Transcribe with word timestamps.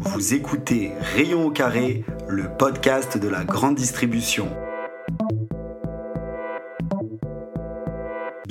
Vous 0.00 0.34
écoutez 0.34 0.92
Rayon 1.14 1.46
au 1.46 1.50
carré, 1.50 2.04
le 2.28 2.48
podcast 2.58 3.16
de 3.16 3.28
la 3.28 3.44
grande 3.44 3.76
distribution. 3.76 4.48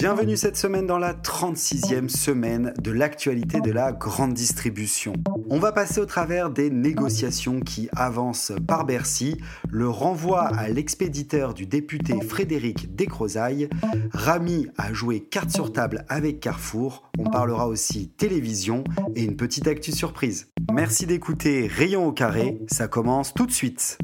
Bienvenue 0.03 0.35
cette 0.35 0.57
semaine 0.57 0.85
dans 0.85 0.97
la 0.97 1.13
36e 1.13 2.09
semaine 2.09 2.73
de 2.77 2.91
l'actualité 2.91 3.61
de 3.61 3.71
la 3.71 3.93
grande 3.93 4.33
distribution. 4.33 5.13
On 5.49 5.59
va 5.59 5.71
passer 5.71 6.01
au 6.01 6.05
travers 6.05 6.49
des 6.49 6.69
négociations 6.69 7.61
qui 7.61 7.87
avancent 7.95 8.51
par 8.67 8.83
Bercy, 8.83 9.37
le 9.69 9.87
renvoi 9.87 10.41
à 10.41 10.67
l'expéditeur 10.67 11.53
du 11.53 11.67
député 11.67 12.19
Frédéric 12.19 12.93
Descrozailles, 12.93 13.69
Rami 14.11 14.67
a 14.77 14.91
joué 14.91 15.21
carte 15.21 15.51
sur 15.51 15.71
table 15.71 16.03
avec 16.09 16.41
Carrefour, 16.41 17.09
on 17.17 17.23
parlera 17.23 17.69
aussi 17.69 18.09
télévision 18.09 18.83
et 19.15 19.23
une 19.23 19.37
petite 19.37 19.69
actu 19.69 19.93
surprise. 19.93 20.49
Merci 20.73 21.05
d'écouter 21.05 21.67
Rayon 21.67 22.07
au 22.07 22.11
carré, 22.11 22.59
ça 22.67 22.89
commence 22.89 23.33
tout 23.33 23.45
de 23.45 23.53
suite. 23.53 23.97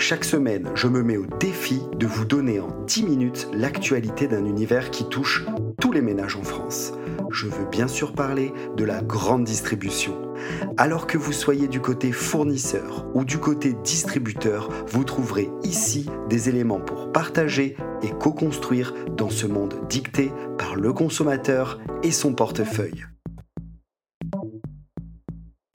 Chaque 0.00 0.24
semaine, 0.24 0.70
je 0.74 0.88
me 0.88 1.02
mets 1.02 1.18
au 1.18 1.26
défi 1.26 1.82
de 1.94 2.06
vous 2.06 2.24
donner 2.24 2.58
en 2.58 2.68
10 2.86 3.02
minutes 3.02 3.48
l'actualité 3.52 4.28
d'un 4.28 4.46
univers 4.46 4.90
qui 4.90 5.06
touche 5.06 5.44
tous 5.78 5.92
les 5.92 6.00
ménages 6.00 6.36
en 6.36 6.42
France. 6.42 6.94
Je 7.30 7.46
veux 7.46 7.66
bien 7.66 7.86
sûr 7.86 8.14
parler 8.14 8.54
de 8.78 8.84
la 8.84 9.02
grande 9.02 9.44
distribution. 9.44 10.34
Alors 10.78 11.06
que 11.06 11.18
vous 11.18 11.34
soyez 11.34 11.68
du 11.68 11.82
côté 11.82 12.12
fournisseur 12.12 13.08
ou 13.14 13.26
du 13.26 13.36
côté 13.36 13.74
distributeur, 13.84 14.70
vous 14.86 15.04
trouverez 15.04 15.50
ici 15.64 16.06
des 16.30 16.48
éléments 16.48 16.80
pour 16.80 17.12
partager 17.12 17.76
et 18.02 18.08
co-construire 18.08 18.94
dans 19.18 19.30
ce 19.30 19.46
monde 19.46 19.86
dicté 19.90 20.32
par 20.56 20.76
le 20.76 20.94
consommateur 20.94 21.78
et 22.02 22.10
son 22.10 22.32
portefeuille. 22.32 23.04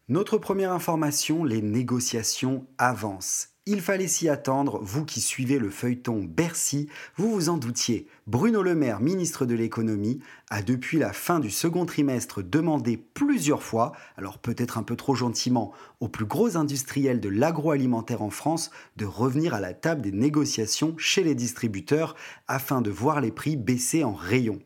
Notre 0.09 0.39
première 0.39 0.71
information, 0.73 1.43
les 1.43 1.61
négociations 1.61 2.65
avancent. 2.79 3.54
Il 3.67 3.81
fallait 3.81 4.07
s'y 4.07 4.29
attendre, 4.29 4.79
vous 4.83 5.05
qui 5.05 5.19
suivez 5.19 5.57
le 5.57 5.71
feuilleton 5.71 6.23
Bercy, 6.23 6.87
vous 7.17 7.31
vous 7.31 7.49
en 7.49 7.57
doutiez. 7.57 8.05
Bruno 8.27 8.61
Le 8.61 8.75
Maire, 8.75 8.99
ministre 8.99 9.47
de 9.47 9.55
l'économie, 9.55 10.19
a 10.51 10.61
depuis 10.61 10.99
la 10.99 11.13
fin 11.13 11.39
du 11.39 11.49
second 11.49 11.87
trimestre 11.87 12.43
demandé 12.43 12.95
plusieurs 12.95 13.63
fois, 13.63 13.93
alors 14.17 14.37
peut-être 14.37 14.77
un 14.77 14.83
peu 14.83 14.95
trop 14.95 15.15
gentiment, 15.15 15.73
aux 15.99 16.09
plus 16.09 16.27
gros 16.27 16.57
industriels 16.57 17.19
de 17.19 17.29
l'agroalimentaire 17.29 18.21
en 18.21 18.29
France 18.29 18.69
de 18.97 19.05
revenir 19.05 19.55
à 19.55 19.59
la 19.59 19.73
table 19.73 20.03
des 20.03 20.11
négociations 20.11 20.93
chez 20.99 21.23
les 21.23 21.33
distributeurs 21.33 22.15
afin 22.47 22.83
de 22.83 22.91
voir 22.91 23.19
les 23.19 23.31
prix 23.31 23.57
baisser 23.57 24.03
en 24.03 24.13
rayon. 24.13 24.59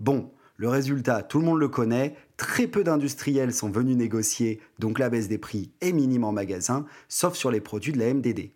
Bon, 0.00 0.32
le 0.60 0.68
résultat, 0.68 1.22
tout 1.22 1.38
le 1.38 1.46
monde 1.46 1.58
le 1.58 1.68
connaît, 1.68 2.14
très 2.36 2.66
peu 2.66 2.84
d'industriels 2.84 3.54
sont 3.54 3.70
venus 3.70 3.96
négocier, 3.96 4.60
donc 4.78 4.98
la 4.98 5.08
baisse 5.08 5.26
des 5.26 5.38
prix 5.38 5.72
est 5.80 5.92
minime 5.92 6.22
en 6.22 6.32
magasin, 6.32 6.84
sauf 7.08 7.34
sur 7.34 7.50
les 7.50 7.62
produits 7.62 7.92
de 7.94 7.98
la 7.98 8.12
MDD. 8.12 8.50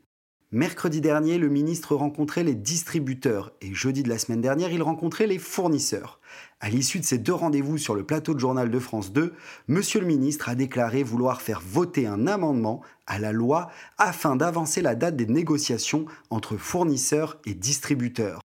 Mercredi 0.53 1.01
dernier, 1.01 1.39
le 1.39 1.49
ministre 1.49 1.97
rencontrait 1.97 2.45
les 2.45 2.55
distributeurs 2.55 3.55
et 3.63 3.73
jeudi 3.73 4.03
de 4.03 4.11
la 4.11 4.19
semaine 4.19 4.43
dernière, 4.43 4.71
il 4.71 4.83
rencontrait 4.83 5.27
les 5.27 5.39
fournisseurs. 5.39 6.21
À 6.61 6.69
l'issue 6.69 7.01
de 7.01 7.07
ces 7.07 7.17
deux 7.17 7.33
rendez-vous 7.33 7.79
sur 7.79 7.95
le 7.95 8.05
plateau 8.05 8.35
de 8.35 8.39
journal 8.39 8.71
de 8.71 8.79
France 8.79 9.11
2, 9.11 9.33
monsieur 9.69 10.01
le 10.01 10.07
ministre 10.07 10.51
a 10.51 10.55
déclaré 10.55 11.05
vouloir 11.05 11.41
faire 11.41 11.63
voter 11.67 12.07
un 12.07 12.27
amendement 12.27 12.83
à 13.07 13.19
la 13.19 13.33
loi 13.33 13.71
afin 13.97 14.37
d'avancer 14.37 14.83
la 14.83 14.95
date 14.95 15.17
des 15.17 15.25
négociations 15.25 16.05
entre 16.29 16.59
fournisseurs 16.59 17.39
et 17.47 17.55
distributeurs. 17.55 18.43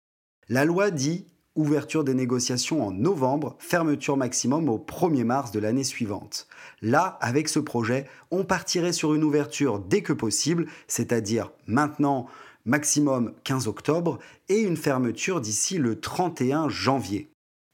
La 0.50 0.66
loi 0.66 0.90
dit 0.90 1.28
ouverture 1.56 2.04
des 2.04 2.14
négociations 2.14 2.86
en 2.86 2.92
novembre, 2.92 3.56
fermeture 3.59 4.18
maximum 4.18 4.70
au 4.70 4.78
1er 4.78 5.23
mars 5.23 5.52
de 5.52 5.59
l'année 5.59 5.84
suivante. 5.84 6.48
Là, 6.82 7.18
avec 7.22 7.50
ce 7.50 7.59
projet, 7.59 8.08
on 8.32 8.44
partirait 8.44 8.94
sur 8.94 9.14
une 9.14 9.23
ouverture 9.23 9.80
dès 9.80 10.02
que 10.02 10.14
possible, 10.14 10.68
c'est-à-dire 10.88 11.52
maintenant 11.68 12.28
maximum 12.66 13.34
15 13.44 13.68
octobre, 13.68 14.19
et 14.50 14.62
une 14.62 14.78
fermeture 14.78 15.41
d'ici 15.41 15.78
le 15.78 16.00
31 16.00 16.69
janvier. 16.69 17.30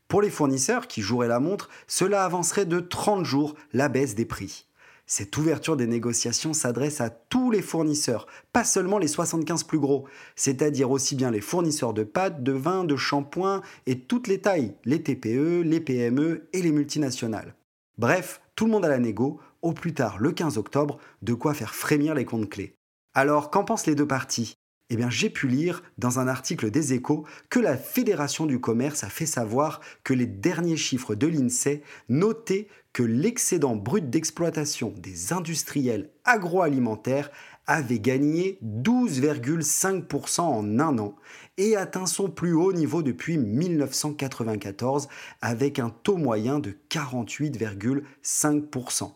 Pour 0.07 0.21
les 0.23 0.31
fournisseurs 0.31 0.87
qui 0.87 1.01
joueraient 1.01 1.27
la 1.27 1.39
montre, 1.39 1.69
cela 1.87 2.25
avancerait 2.25 2.65
de 2.65 2.79
30 2.79 3.23
jours 3.23 3.55
la 3.73 3.89
baisse 3.89 4.15
des 4.15 4.25
prix. 4.25 4.65
Cette 5.11 5.35
ouverture 5.37 5.75
des 5.75 5.87
négociations 5.87 6.53
s'adresse 6.53 7.01
à 7.01 7.09
tous 7.09 7.49
les 7.49 7.63
fournisseurs, 7.63 8.27
pas 8.53 8.63
seulement 8.63 8.99
les 8.99 9.07
75 9.07 9.63
plus 9.63 9.79
gros, 9.79 10.05
c'est-à-dire 10.35 10.91
aussi 10.91 11.15
bien 11.15 11.31
les 11.31 11.41
fournisseurs 11.41 11.95
de 11.95 12.03
pâtes, 12.03 12.43
de 12.43 12.51
vin, 12.51 12.83
de 12.83 12.95
shampoing 12.95 13.63
et 13.87 14.01
toutes 14.01 14.27
les 14.27 14.39
tailles, 14.39 14.75
les 14.85 15.01
TPE, 15.01 15.63
les 15.63 15.79
PME 15.79 16.47
et 16.53 16.61
les 16.61 16.71
multinationales. 16.71 17.55
Bref, 17.97 18.39
tout 18.55 18.65
le 18.65 18.71
monde 18.71 18.85
à 18.85 18.89
la 18.89 18.99
négo, 18.99 19.39
au 19.63 19.73
plus 19.73 19.95
tard 19.95 20.19
le 20.19 20.31
15 20.31 20.59
octobre, 20.59 20.99
de 21.23 21.33
quoi 21.33 21.55
faire 21.55 21.73
frémir 21.73 22.13
les 22.13 22.25
comptes 22.25 22.47
clés. 22.47 22.75
Alors, 23.15 23.49
qu'en 23.49 23.63
pensent 23.63 23.87
les 23.87 23.95
deux 23.95 24.07
parties? 24.07 24.58
Eh 24.89 24.95
bien, 24.95 25.09
j'ai 25.09 25.29
pu 25.29 25.47
lire 25.47 25.83
dans 25.97 26.19
un 26.19 26.27
article 26.27 26.69
des 26.71 26.93
Échos 26.93 27.25
que 27.49 27.59
la 27.59 27.77
Fédération 27.77 28.47
du 28.47 28.59
commerce 28.59 29.03
a 29.03 29.09
fait 29.09 29.27
savoir 29.27 29.81
que 30.03 30.15
les 30.15 30.25
derniers 30.25 30.77
chiffres 30.77 31.13
de 31.13 31.27
l'INSEE 31.27 31.83
notaient 32.09 32.67
que 32.91 33.03
l'excédent 33.03 33.75
brut 33.75 34.09
d'exploitation 34.09 34.91
des 34.97 35.31
industriels 35.31 36.09
agroalimentaires 36.25 37.29
avait 37.67 37.99
gagné 37.99 38.57
12,5% 38.63 40.41
en 40.41 40.79
un 40.79 40.97
an 40.97 41.15
et 41.57 41.75
atteint 41.75 42.07
son 42.07 42.31
plus 42.31 42.53
haut 42.53 42.73
niveau 42.73 43.03
depuis 43.03 43.37
1994 43.37 45.07
avec 45.41 45.77
un 45.77 45.91
taux 45.91 46.17
moyen 46.17 46.57
de 46.57 46.75
48,5%. 46.89 49.11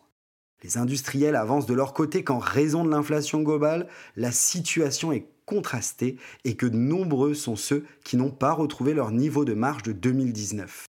Les 0.62 0.78
industriels 0.78 1.36
avancent 1.36 1.66
de 1.66 1.74
leur 1.74 1.94
côté 1.94 2.24
qu'en 2.24 2.38
raison 2.38 2.86
de 2.86 2.92
l'inflation 2.92 3.42
globale, 3.42 3.88
la 4.16 4.32
situation 4.32 5.12
est 5.12 5.33
contrastée 5.46 6.18
et 6.44 6.56
que 6.56 6.66
nombreux 6.66 7.34
sont 7.34 7.56
ceux 7.56 7.86
qui 8.04 8.18
n'ont 8.18 8.32
pas 8.32 8.54
retrouvé 8.54 8.94
leur 8.94 9.12
niveau 9.12 9.46
de 9.46 9.54
marge 9.54 9.84
de 9.84 9.92
2019. 9.92 10.86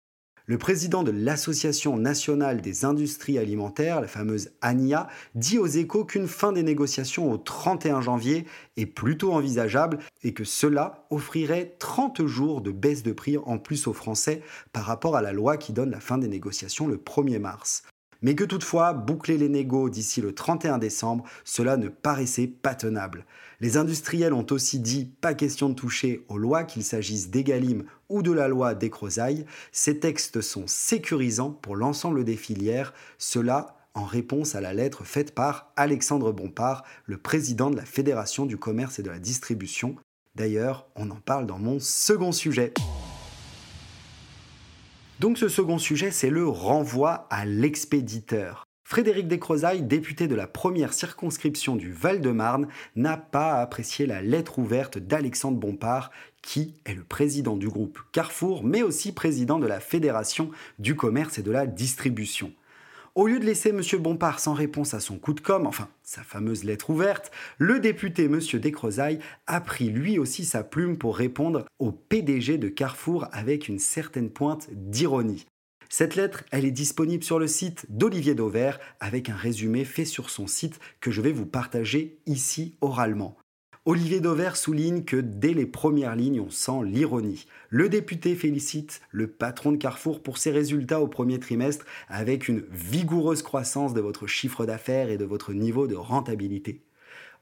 Le 0.46 0.58
président 0.58 1.02
de 1.02 1.10
l'Association 1.10 1.96
nationale 1.96 2.60
des 2.60 2.84
industries 2.84 3.38
alimentaires, 3.38 4.02
la 4.02 4.08
fameuse 4.08 4.50
ANIA, 4.60 5.08
dit 5.34 5.58
aux 5.58 5.66
échos 5.66 6.04
qu'une 6.04 6.28
fin 6.28 6.52
des 6.52 6.62
négociations 6.62 7.32
au 7.32 7.38
31 7.38 8.02
janvier 8.02 8.44
est 8.76 8.84
plutôt 8.84 9.32
envisageable 9.32 10.00
et 10.22 10.34
que 10.34 10.44
cela 10.44 11.06
offrirait 11.08 11.76
30 11.78 12.26
jours 12.26 12.60
de 12.60 12.72
baisse 12.72 13.02
de 13.02 13.12
prix 13.12 13.38
en 13.38 13.56
plus 13.56 13.86
aux 13.86 13.94
Français 13.94 14.42
par 14.74 14.84
rapport 14.84 15.16
à 15.16 15.22
la 15.22 15.32
loi 15.32 15.56
qui 15.56 15.72
donne 15.72 15.90
la 15.90 16.00
fin 16.00 16.18
des 16.18 16.28
négociations 16.28 16.88
le 16.88 16.98
1er 16.98 17.38
mars 17.38 17.82
mais 18.24 18.34
que 18.34 18.42
toutefois, 18.42 18.94
boucler 18.94 19.36
les 19.36 19.50
négos 19.50 19.90
d'ici 19.90 20.22
le 20.22 20.34
31 20.34 20.78
décembre, 20.78 21.24
cela 21.44 21.76
ne 21.76 21.88
paraissait 21.88 22.46
pas 22.46 22.74
tenable. 22.74 23.26
Les 23.60 23.76
industriels 23.76 24.32
ont 24.32 24.46
aussi 24.50 24.80
dit 24.80 25.12
pas 25.20 25.34
question 25.34 25.68
de 25.68 25.74
toucher 25.74 26.24
aux 26.28 26.38
lois, 26.38 26.64
qu'il 26.64 26.84
s'agisse 26.84 27.28
d'Egalim 27.28 27.84
ou 28.08 28.22
de 28.22 28.32
la 28.32 28.48
loi 28.48 28.74
des 28.74 28.90
Ces 29.72 30.00
textes 30.00 30.40
sont 30.40 30.66
sécurisants 30.66 31.50
pour 31.50 31.76
l'ensemble 31.76 32.24
des 32.24 32.36
filières, 32.36 32.94
cela 33.18 33.76
en 33.92 34.04
réponse 34.04 34.54
à 34.54 34.62
la 34.62 34.72
lettre 34.72 35.04
faite 35.04 35.34
par 35.34 35.70
Alexandre 35.76 36.32
Bompard, 36.32 36.82
le 37.04 37.18
président 37.18 37.70
de 37.70 37.76
la 37.76 37.84
Fédération 37.84 38.46
du 38.46 38.56
commerce 38.56 38.98
et 38.98 39.02
de 39.02 39.10
la 39.10 39.18
distribution. 39.18 39.96
D'ailleurs, 40.34 40.88
on 40.96 41.10
en 41.10 41.20
parle 41.20 41.46
dans 41.46 41.58
mon 41.58 41.78
second 41.78 42.32
sujet. 42.32 42.72
Donc 45.24 45.38
ce 45.38 45.48
second 45.48 45.78
sujet, 45.78 46.10
c'est 46.10 46.28
le 46.28 46.46
renvoi 46.46 47.26
à 47.30 47.46
l'expéditeur. 47.46 48.64
Frédéric 48.86 49.26
Descrozailles, 49.26 49.80
député 49.80 50.28
de 50.28 50.34
la 50.34 50.46
première 50.46 50.92
circonscription 50.92 51.76
du 51.76 51.90
Val-de-Marne, 51.90 52.68
n'a 52.94 53.16
pas 53.16 53.54
apprécié 53.62 54.04
la 54.04 54.20
lettre 54.20 54.58
ouverte 54.58 54.98
d'Alexandre 54.98 55.56
Bompard, 55.56 56.10
qui 56.42 56.74
est 56.84 56.92
le 56.92 57.04
président 57.04 57.56
du 57.56 57.68
groupe 57.68 58.00
Carrefour, 58.12 58.64
mais 58.64 58.82
aussi 58.82 59.12
président 59.12 59.58
de 59.58 59.66
la 59.66 59.80
Fédération 59.80 60.50
du 60.78 60.94
commerce 60.94 61.38
et 61.38 61.42
de 61.42 61.50
la 61.50 61.66
distribution. 61.66 62.52
Au 63.14 63.28
lieu 63.28 63.38
de 63.38 63.44
laisser 63.44 63.68
M. 63.68 63.80
Bompard 64.00 64.40
sans 64.40 64.54
réponse 64.54 64.92
à 64.92 64.98
son 64.98 65.18
coup 65.18 65.34
de 65.34 65.40
com', 65.40 65.68
enfin 65.68 65.88
sa 66.02 66.24
fameuse 66.24 66.64
lettre 66.64 66.90
ouverte, 66.90 67.30
le 67.58 67.78
député 67.78 68.24
M. 68.24 68.40
Descrozailles 68.54 69.20
a 69.46 69.60
pris 69.60 69.88
lui 69.88 70.18
aussi 70.18 70.44
sa 70.44 70.64
plume 70.64 70.98
pour 70.98 71.16
répondre 71.16 71.64
au 71.78 71.92
PDG 71.92 72.58
de 72.58 72.66
Carrefour 72.66 73.28
avec 73.30 73.68
une 73.68 73.78
certaine 73.78 74.30
pointe 74.30 74.66
d'ironie. 74.72 75.46
Cette 75.88 76.16
lettre, 76.16 76.42
elle 76.50 76.64
est 76.64 76.72
disponible 76.72 77.22
sur 77.22 77.38
le 77.38 77.46
site 77.46 77.86
d'Olivier 77.88 78.34
Dauvert 78.34 78.80
avec 78.98 79.28
un 79.28 79.36
résumé 79.36 79.84
fait 79.84 80.04
sur 80.04 80.28
son 80.28 80.48
site 80.48 80.80
que 81.00 81.12
je 81.12 81.20
vais 81.20 81.30
vous 81.30 81.46
partager 81.46 82.18
ici 82.26 82.74
oralement. 82.80 83.36
Olivier 83.86 84.20
Dauvert 84.20 84.56
souligne 84.56 85.04
que 85.04 85.16
dès 85.16 85.52
les 85.52 85.66
premières 85.66 86.16
lignes, 86.16 86.40
on 86.40 86.48
sent 86.48 86.84
l'ironie. 86.86 87.44
Le 87.68 87.90
député 87.90 88.34
félicite 88.34 89.02
le 89.10 89.26
patron 89.26 89.72
de 89.72 89.76
Carrefour 89.76 90.22
pour 90.22 90.38
ses 90.38 90.50
résultats 90.50 91.02
au 91.02 91.06
premier 91.06 91.38
trimestre 91.38 91.84
avec 92.08 92.48
une 92.48 92.64
vigoureuse 92.70 93.42
croissance 93.42 93.92
de 93.92 94.00
votre 94.00 94.26
chiffre 94.26 94.64
d'affaires 94.64 95.10
et 95.10 95.18
de 95.18 95.26
votre 95.26 95.52
niveau 95.52 95.86
de 95.86 95.96
rentabilité. 95.96 96.80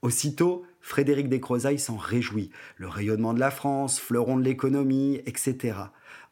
Aussitôt, 0.02 0.64
Frédéric 0.82 1.28
Descrozailles 1.28 1.78
s'en 1.78 1.96
réjouit. 1.96 2.50
Le 2.76 2.88
rayonnement 2.88 3.32
de 3.32 3.40
la 3.40 3.50
France, 3.50 3.98
fleuron 3.98 4.36
de 4.36 4.42
l'économie, 4.42 5.20
etc. 5.26 5.74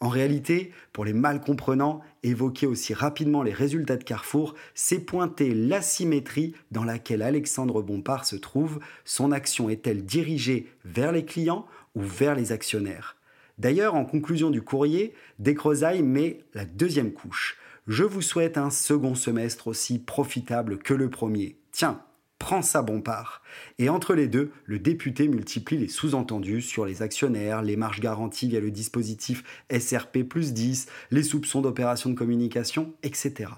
En 0.01 0.09
réalité, 0.09 0.73
pour 0.93 1.05
les 1.05 1.13
mal 1.13 1.41
comprenants, 1.41 2.01
évoquer 2.23 2.67
aussi 2.67 2.95
rapidement 2.95 3.43
les 3.43 3.53
résultats 3.53 3.97
de 3.97 4.05
Carrefour, 4.05 4.55
c'est 4.75 5.01
pointer 5.01 5.55
l'asymétrie 5.55 6.55
dans 6.71 6.85
laquelle 6.85 7.23
Alexandre 7.23 7.83
Bompard 7.83 8.25
se 8.25 8.37
trouve. 8.37 8.81
Son 9.05 9.31
action 9.31 9.71
est-elle 9.71 10.05
dirigée 10.05 10.67
vers 10.85 11.13
les 11.13 11.25
clients 11.25 11.67
ou 11.95 12.03
vers 12.03 12.35
les 12.35 12.53
actionnaires? 12.53 13.17
D'ailleurs, 13.59 13.95
en 13.95 14.07
conclusion 14.07 14.51
du 14.51 14.63
courrier, 14.63 15.13
Descrozailles 15.39 16.03
met 16.03 16.41
la 16.55 16.65
deuxième 16.65 17.13
couche. 17.13 17.59
Je 17.87 18.05
vous 18.05 18.23
souhaite 18.23 18.57
un 18.57 18.71
second 18.71 19.15
semestre 19.15 19.69
aussi 19.69 19.99
profitable 19.99 20.79
que 20.79 20.95
le 20.95 21.11
premier. 21.11 21.57
Tiens, 21.73 22.01
prend 22.41 22.63
sa 22.63 22.83
Bompard. 22.83 23.43
Et 23.79 23.89
entre 23.89 24.15
les 24.15 24.27
deux, 24.27 24.51
le 24.65 24.81
député 24.81 25.29
multiplie 25.29 25.79
les 25.79 25.89
sous-entendus 25.89 26.63
sur 26.63 26.85
les 26.85 27.03
actionnaires, 27.03 27.63
les 27.63 27.77
marges 27.77 28.01
garanties 28.01 28.49
via 28.49 28.59
le 28.59 28.73
dispositif 28.73 29.45
SRP 29.71 30.25
plus 30.25 30.53
10, 30.53 30.89
les 31.13 31.23
soupçons 31.23 31.61
d'opérations 31.61 32.11
de 32.11 32.17
communication, 32.17 32.93
etc. 33.05 33.51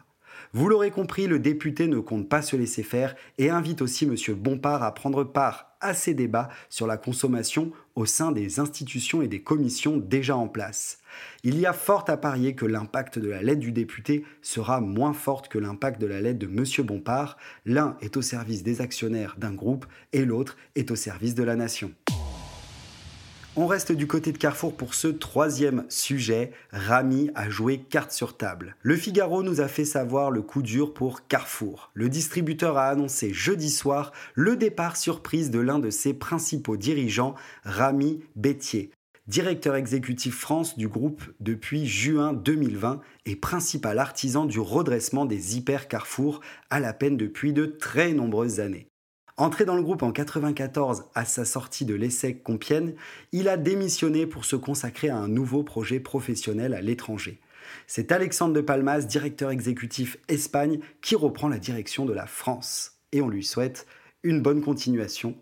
Vous 0.55 0.69
l'aurez 0.69 0.91
compris, 0.91 1.27
le 1.29 1.39
député 1.39 1.87
ne 1.87 1.99
compte 1.99 2.29
pas 2.29 2.43
se 2.43 2.57
laisser 2.57 2.83
faire 2.83 3.15
et 3.39 3.49
invite 3.49 3.81
aussi 3.81 4.05
M. 4.05 4.17
Bompard 4.37 4.83
à 4.83 4.93
prendre 4.93 5.25
part 5.25 5.73
à 5.81 5.95
ces 5.95 6.13
débats 6.13 6.51
sur 6.69 6.87
la 6.87 6.99
consommation 6.99 7.73
au 7.95 8.05
sein 8.05 8.33
des 8.33 8.61
institutions 8.61 9.23
et 9.23 9.29
des 9.29 9.41
commissions 9.41 9.97
déjà 9.97 10.37
en 10.37 10.49
place. 10.49 10.99
Il 11.43 11.59
y 11.59 11.65
a 11.65 11.73
fort 11.73 12.05
à 12.09 12.19
parier 12.19 12.55
que 12.55 12.67
l'impact 12.67 13.19
de 13.19 13.31
la 13.31 13.43
lettre 13.43 13.61
du 13.61 13.73
député 13.73 14.27
sera 14.43 14.83
moins 14.83 15.15
forte 15.15 15.49
que 15.49 15.59
l'impact 15.59 15.99
de 15.99 16.07
la 16.07 16.21
lettre 16.21 16.41
de 16.41 16.47
M. 16.47 16.87
Bompard. 16.87 17.39
L'un 17.65 17.97
est 18.03 18.19
au 18.19 18.23
service 18.23 18.63
des 18.63 18.83
actionnaires 18.83 19.37
d'un 19.39 19.55
groupe 19.55 19.87
et 20.13 20.27
l'autre 20.27 20.59
est 20.75 20.91
au 20.91 20.97
service 20.97 21.35
de 21.35 21.45
la 21.45 21.57
nation. 21.57 21.93
On 23.55 23.67
reste 23.67 23.93
du 23.93 24.07
côté 24.07 24.33
de 24.33 24.39
Carrefour 24.39 24.75
pour 24.75 24.95
ce 24.95 25.09
troisième 25.09 25.85
sujet. 25.91 26.53
Rami 26.71 27.31
a 27.35 27.51
joué 27.51 27.81
carte 27.81 28.11
sur 28.11 28.39
table. 28.39 28.77
Le 28.81 28.97
Figaro 28.97 29.43
nous 29.43 29.61
a 29.61 29.69
fait 29.69 29.85
savoir 29.85 30.31
le 30.31 30.41
coup 30.41 30.63
dur 30.63 30.95
pour 30.95 31.27
Carrefour. 31.27 31.91
Le 31.93 32.09
distributeur 32.09 32.79
a 32.79 32.89
annoncé 32.89 33.35
jeudi 33.35 33.69
soir 33.69 34.13
le 34.35 34.57
départ 34.57 34.97
surprise 34.97 35.51
de 35.51 35.61
l'un 35.61 35.79
de 35.79 35.91
ses 35.91 36.15
principaux 36.15 36.79
dirigeants, 36.79 37.35
Rami 37.65 38.23
Bétier 38.37 38.91
directeur 39.29 39.77
exécutif 39.77 40.37
France 40.37 40.77
du 40.77 40.89
groupe 40.89 41.23
depuis 41.39 41.87
juin 41.87 42.33
2020 42.33 43.01
et 43.25 43.37
principal 43.37 44.01
artisan 44.01 44.47
du 44.47 44.59
redressement 44.59 45.27
des 45.27 45.57
hyper 45.57 45.87
Carrefour 45.87 46.41
à 46.71 46.81
la 46.81 46.93
peine 46.93 47.17
depuis 47.17 47.53
de 47.53 47.67
très 47.67 48.15
nombreuses 48.15 48.59
années. 48.59 48.89
Entré 49.43 49.65
dans 49.65 49.75
le 49.75 49.83
groupe 49.83 50.05
en 50.05 50.13
94 50.13 51.07
à 51.17 51.25
sa 51.25 51.45
sortie 51.45 51.85
de 51.85 51.97
l'ESSEC 51.97 52.45
Compiègne, 52.45 52.95
il 53.33 53.49
a 53.49 53.57
démissionné 53.57 54.25
pour 54.25 54.45
se 54.45 54.55
consacrer 54.55 55.09
à 55.09 55.17
un 55.17 55.27
nouveau 55.27 55.65
projet 55.65 55.99
professionnel 55.99 56.75
à 56.75 56.81
l'étranger. 56.81 57.41
C'est 57.89 58.13
Alexandre 58.13 58.55
de 58.55 58.61
Palmas, 58.61 59.01
directeur 59.01 59.51
exécutif 59.51 60.17
Espagne, 60.29 60.79
qui 61.01 61.17
reprend 61.17 61.49
la 61.49 61.59
direction 61.59 62.05
de 62.05 62.13
la 62.13 62.29
France. 62.29 63.01
Et 63.11 63.21
on 63.21 63.29
lui 63.29 63.43
souhaite 63.43 63.89
une 64.23 64.41
bonne 64.41 64.63
continuation. 64.63 65.35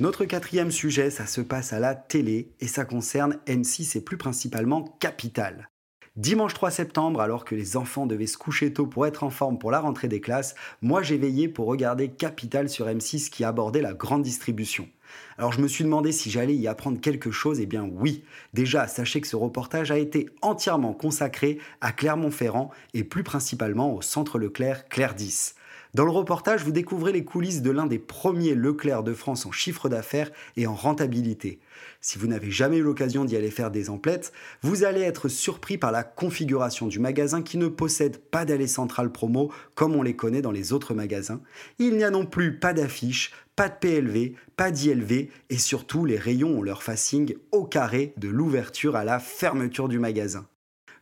Notre 0.00 0.24
quatrième 0.24 0.70
sujet, 0.70 1.10
ça 1.10 1.26
se 1.26 1.42
passe 1.42 1.74
à 1.74 1.80
la 1.80 1.94
télé 1.94 2.48
et 2.60 2.66
ça 2.66 2.86
concerne 2.86 3.38
M6 3.46 3.98
et 3.98 4.00
plus 4.00 4.16
principalement 4.16 4.96
Capital. 5.00 5.68
Dimanche 6.16 6.54
3 6.54 6.70
septembre, 6.70 7.20
alors 7.20 7.44
que 7.44 7.54
les 7.54 7.76
enfants 7.76 8.06
devaient 8.06 8.26
se 8.26 8.38
coucher 8.38 8.72
tôt 8.72 8.86
pour 8.86 9.06
être 9.06 9.22
en 9.22 9.28
forme 9.28 9.58
pour 9.58 9.70
la 9.70 9.80
rentrée 9.80 10.08
des 10.08 10.22
classes, 10.22 10.54
moi 10.80 11.02
j'ai 11.02 11.18
veillé 11.18 11.46
pour 11.46 11.66
regarder 11.66 12.08
Capital 12.08 12.70
sur 12.70 12.86
M6 12.86 13.28
qui 13.28 13.44
abordait 13.44 13.82
la 13.82 13.92
grande 13.92 14.22
distribution. 14.22 14.88
Alors 15.36 15.52
je 15.52 15.60
me 15.60 15.68
suis 15.68 15.84
demandé 15.84 16.12
si 16.12 16.30
j'allais 16.30 16.56
y 16.56 16.68
apprendre 16.68 17.02
quelque 17.02 17.30
chose, 17.30 17.60
et 17.60 17.64
eh 17.64 17.66
bien 17.66 17.86
oui. 17.92 18.24
Déjà, 18.54 18.86
sachez 18.86 19.20
que 19.20 19.28
ce 19.28 19.36
reportage 19.36 19.90
a 19.90 19.98
été 19.98 20.30
entièrement 20.40 20.94
consacré 20.94 21.58
à 21.82 21.92
Clermont-Ferrand 21.92 22.70
et 22.94 23.04
plus 23.04 23.22
principalement 23.22 23.94
au 23.94 24.00
centre 24.00 24.38
Leclerc 24.38 24.88
Claire 24.88 25.14
10. 25.14 25.54
Dans 25.96 26.04
le 26.04 26.10
reportage, 26.10 26.62
vous 26.62 26.72
découvrez 26.72 27.10
les 27.10 27.24
coulisses 27.24 27.62
de 27.62 27.70
l'un 27.70 27.86
des 27.86 27.98
premiers 27.98 28.54
Leclerc 28.54 29.02
de 29.02 29.14
France 29.14 29.46
en 29.46 29.50
chiffre 29.50 29.88
d'affaires 29.88 30.30
et 30.58 30.66
en 30.66 30.74
rentabilité. 30.74 31.58
Si 32.02 32.18
vous 32.18 32.26
n'avez 32.26 32.50
jamais 32.50 32.76
eu 32.76 32.82
l'occasion 32.82 33.24
d'y 33.24 33.34
aller 33.34 33.50
faire 33.50 33.70
des 33.70 33.88
emplettes, 33.88 34.30
vous 34.60 34.84
allez 34.84 35.00
être 35.00 35.28
surpris 35.28 35.78
par 35.78 35.92
la 35.92 36.02
configuration 36.02 36.86
du 36.86 36.98
magasin 36.98 37.40
qui 37.40 37.56
ne 37.56 37.68
possède 37.68 38.18
pas 38.18 38.44
d'allée 38.44 38.66
centrale 38.66 39.10
promo 39.10 39.50
comme 39.74 39.96
on 39.96 40.02
les 40.02 40.14
connaît 40.14 40.42
dans 40.42 40.50
les 40.50 40.74
autres 40.74 40.92
magasins. 40.92 41.40
Il 41.78 41.96
n'y 41.96 42.04
a 42.04 42.10
non 42.10 42.26
plus 42.26 42.58
pas 42.58 42.74
d'affiches, 42.74 43.32
pas 43.56 43.70
de 43.70 43.76
PLV, 43.80 44.34
pas 44.54 44.70
d'ILV 44.70 45.30
et 45.48 45.58
surtout 45.58 46.04
les 46.04 46.18
rayons 46.18 46.58
ont 46.58 46.62
leur 46.62 46.82
facing 46.82 47.36
au 47.52 47.64
carré 47.64 48.12
de 48.18 48.28
l'ouverture 48.28 48.96
à 48.96 49.04
la 49.04 49.18
fermeture 49.18 49.88
du 49.88 49.98
magasin. 49.98 50.46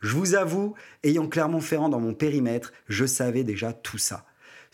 Je 0.00 0.14
vous 0.14 0.36
avoue, 0.36 0.74
ayant 1.02 1.26
Clermont-Ferrand 1.26 1.88
dans 1.88 1.98
mon 1.98 2.14
périmètre, 2.14 2.72
je 2.86 3.06
savais 3.06 3.42
déjà 3.42 3.72
tout 3.72 3.98
ça. 3.98 4.24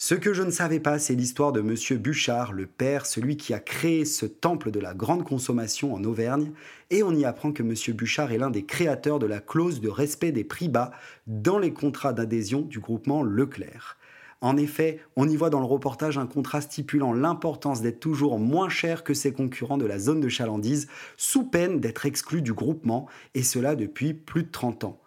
Ce 0.03 0.15
que 0.15 0.33
je 0.33 0.43
ne 0.43 0.51
savais 0.51 0.81
pas, 0.81 0.99
c'est 0.99 1.15
l'histoire 1.15 1.53
de 1.53 1.61
Monsieur 1.61 1.99
Bouchard, 1.99 2.55
le 2.55 2.65
père, 2.65 3.05
celui 3.05 3.37
qui 3.37 3.53
a 3.53 3.61
créé 3.61 4.07
ce 4.07 4.25
temple 4.25 4.71
de 4.71 4.81
la 4.81 4.95
grande 4.95 5.25
consommation 5.25 5.93
en 5.93 6.03
Auvergne, 6.05 6.53
et 6.89 7.03
on 7.03 7.15
y 7.15 7.27
apprend 7.27 7.53
que 7.53 7.63
Monsieur 7.63 7.93
Bouchard 7.93 8.33
est 8.33 8.39
l'un 8.39 8.49
des 8.49 8.65
créateurs 8.65 9.19
de 9.19 9.27
la 9.27 9.41
clause 9.41 9.83
de 9.83 9.91
respect 9.91 10.33
des 10.33 10.43
prix 10.43 10.71
bas 10.71 10.93
dans 11.27 11.59
les 11.59 11.75
contrats 11.75 12.15
d'adhésion 12.15 12.63
du 12.63 12.81
groupement 12.81 13.23
Leclerc. 13.23 13.99
En 14.41 14.57
effet, 14.57 15.01
on 15.17 15.29
y 15.29 15.37
voit 15.37 15.51
dans 15.51 15.61
le 15.61 15.67
reportage 15.67 16.17
un 16.17 16.27
contrat 16.27 16.63
stipulant 16.63 17.13
l'importance 17.13 17.83
d'être 17.83 18.01
toujours 18.01 18.39
moins 18.39 18.71
cher 18.71 19.05
que 19.05 19.13
ses 19.13 19.35
concurrents 19.35 19.77
de 19.77 19.85
la 19.85 19.99
zone 19.99 20.21
de 20.21 20.31
chalandise, 20.31 20.89
sous 21.19 21.45
peine 21.45 21.79
d'être 21.79 22.07
exclu 22.07 22.41
du 22.41 22.55
groupement, 22.55 23.07
et 23.35 23.43
cela 23.43 23.77
depuis 23.77 24.15
plus 24.15 24.45
de 24.45 24.51
30 24.51 24.85
ans. 24.85 24.99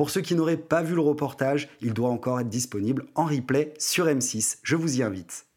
Pour 0.00 0.08
ceux 0.08 0.22
qui 0.22 0.34
n'auraient 0.34 0.56
pas 0.56 0.80
vu 0.80 0.94
le 0.94 1.02
reportage, 1.02 1.68
il 1.82 1.92
doit 1.92 2.08
encore 2.08 2.40
être 2.40 2.48
disponible 2.48 3.04
en 3.16 3.26
replay 3.26 3.74
sur 3.76 4.06
M6. 4.06 4.56
Je 4.62 4.74
vous 4.74 4.98
y 4.98 5.02
invite. 5.02 5.49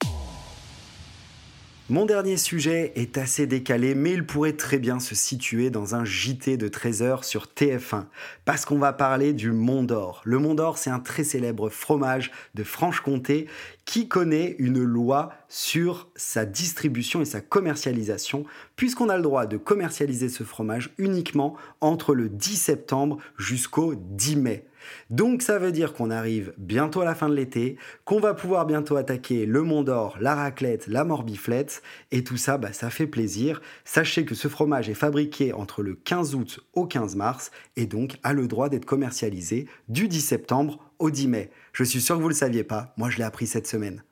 Mon 1.93 2.07
dernier 2.07 2.37
sujet 2.37 2.91
est 2.95 3.19
assez 3.19 3.45
décalé, 3.45 3.93
mais 3.93 4.13
il 4.13 4.25
pourrait 4.25 4.53
très 4.53 4.79
bien 4.79 4.99
se 4.99 5.13
situer 5.13 5.69
dans 5.69 5.93
un 5.93 6.03
JT 6.03 6.57
de 6.57 6.67
13h 6.67 7.23
sur 7.23 7.45
TF1, 7.55 8.05
parce 8.45 8.65
qu'on 8.65 8.79
va 8.79 8.93
parler 8.93 9.31
du 9.31 9.51
Mont 9.51 9.83
d'Or. 9.83 10.23
Le 10.25 10.39
Mont 10.39 10.55
d'Or, 10.55 10.79
c'est 10.79 10.89
un 10.89 10.99
très 10.99 11.23
célèbre 11.23 11.69
fromage 11.69 12.31
de 12.55 12.63
Franche-Comté 12.63 13.45
qui 13.85 14.07
connaît 14.07 14.55
une 14.57 14.81
loi 14.81 15.33
sur 15.49 16.09
sa 16.15 16.45
distribution 16.45 17.21
et 17.21 17.25
sa 17.25 17.41
commercialisation, 17.41 18.43
puisqu'on 18.75 19.09
a 19.09 19.15
le 19.15 19.21
droit 19.21 19.45
de 19.45 19.57
commercialiser 19.57 20.29
ce 20.29 20.43
fromage 20.43 20.89
uniquement 20.97 21.55
entre 21.79 22.15
le 22.15 22.27
10 22.27 22.55
septembre 22.55 23.19
jusqu'au 23.37 23.93
10 23.93 24.37
mai. 24.37 24.65
Donc 25.09 25.41
ça 25.41 25.59
veut 25.59 25.71
dire 25.71 25.93
qu'on 25.93 26.11
arrive 26.11 26.53
bientôt 26.57 27.01
à 27.01 27.05
la 27.05 27.15
fin 27.15 27.29
de 27.29 27.35
l'été, 27.35 27.77
qu'on 28.05 28.19
va 28.19 28.33
pouvoir 28.33 28.65
bientôt 28.65 28.95
attaquer 28.95 29.45
le 29.45 29.61
Mont 29.61 29.83
d'Or, 29.83 30.17
la 30.19 30.35
raclette, 30.35 30.87
la 30.87 31.03
morbiflette, 31.03 31.81
et 32.11 32.23
tout 32.23 32.37
ça, 32.37 32.57
bah, 32.57 32.73
ça 32.73 32.89
fait 32.89 33.07
plaisir. 33.07 33.61
Sachez 33.85 34.25
que 34.25 34.35
ce 34.35 34.47
fromage 34.47 34.89
est 34.89 34.93
fabriqué 34.93 35.53
entre 35.53 35.83
le 35.83 35.95
15 35.95 36.35
août 36.35 36.59
au 36.73 36.85
15 36.85 37.15
mars, 37.15 37.51
et 37.75 37.85
donc 37.85 38.17
a 38.23 38.33
le 38.33 38.47
droit 38.47 38.69
d'être 38.69 38.85
commercialisé 38.85 39.67
du 39.89 40.07
10 40.07 40.21
septembre 40.21 40.79
au 40.99 41.09
10 41.09 41.27
mai. 41.27 41.49
Je 41.73 41.83
suis 41.83 42.01
sûr 42.01 42.15
que 42.15 42.21
vous 42.21 42.27
ne 42.27 42.33
le 42.33 42.37
saviez 42.37 42.63
pas, 42.63 42.93
moi 42.97 43.09
je 43.09 43.17
l'ai 43.17 43.23
appris 43.23 43.47
cette 43.47 43.67
semaine. 43.67 44.03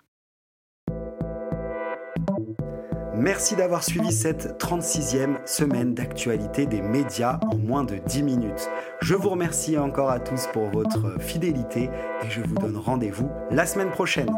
Merci 3.22 3.56
d'avoir 3.56 3.84
suivi 3.84 4.12
cette 4.12 4.60
36e 4.60 5.46
semaine 5.46 5.94
d'actualité 5.94 6.66
des 6.66 6.82
médias 6.82 7.40
en 7.51 7.56
moins 7.56 7.84
de 7.84 7.98
10 7.98 8.24
minutes. 8.24 8.68
Je 9.00 9.13
vous 9.13 9.30
remercie 9.30 9.78
encore 9.78 10.10
à 10.10 10.20
tous 10.20 10.48
pour 10.48 10.72
votre 10.72 11.22
fidélité 11.22 11.92
et 12.24 12.30
je 12.32 12.42
vous 12.42 12.56
donne 12.56 12.78
rendez-vous 12.78 13.30
la 13.51 13.68
semaine 13.68 13.92
prochaine. 13.92 14.32